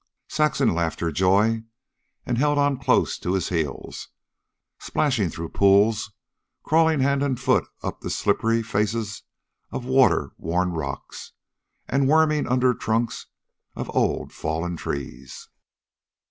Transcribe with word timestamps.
Saxon 0.29 0.73
laughed 0.73 0.99
her 1.01 1.11
joy 1.11 1.61
and 2.25 2.39
held 2.39 2.57
on 2.57 2.79
close 2.79 3.19
to 3.19 3.33
his 3.33 3.49
heels, 3.49 4.07
splashing 4.79 5.29
through 5.29 5.49
pools, 5.49 6.11
crawling 6.63 7.01
hand 7.01 7.21
and 7.21 7.39
foot 7.39 7.67
up 7.83 8.01
the 8.01 8.09
slippery 8.09 8.63
faces 8.63 9.21
of 9.69 9.85
water 9.85 10.31
worn 10.39 10.71
rocks, 10.71 11.33
and 11.87 12.07
worming 12.07 12.47
under 12.47 12.73
trunks 12.73 13.27
of 13.75 13.95
old 13.95 14.33
fallen 14.33 14.75
trees. 14.75 15.49